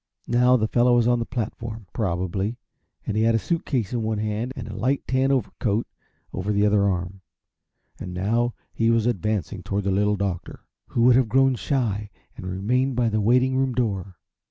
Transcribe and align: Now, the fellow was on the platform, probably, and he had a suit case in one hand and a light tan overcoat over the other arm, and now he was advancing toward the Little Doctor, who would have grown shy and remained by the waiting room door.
Now, 0.27 0.57
the 0.57 0.67
fellow 0.67 0.95
was 0.95 1.07
on 1.07 1.19
the 1.19 1.27
platform, 1.27 1.85
probably, 1.93 2.57
and 3.05 3.15
he 3.15 3.21
had 3.21 3.35
a 3.35 3.37
suit 3.37 3.67
case 3.67 3.93
in 3.93 4.01
one 4.01 4.17
hand 4.17 4.51
and 4.55 4.67
a 4.67 4.75
light 4.75 5.03
tan 5.05 5.31
overcoat 5.31 5.85
over 6.33 6.51
the 6.51 6.65
other 6.65 6.89
arm, 6.89 7.21
and 7.99 8.11
now 8.11 8.55
he 8.73 8.89
was 8.89 9.05
advancing 9.05 9.61
toward 9.61 9.83
the 9.83 9.91
Little 9.91 10.15
Doctor, 10.15 10.65
who 10.87 11.03
would 11.03 11.15
have 11.15 11.29
grown 11.29 11.53
shy 11.53 12.09
and 12.35 12.47
remained 12.47 12.95
by 12.95 13.09
the 13.09 13.21
waiting 13.21 13.55
room 13.55 13.73
door. 13.75 14.15